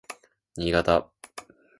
[0.57, 1.11] 新潟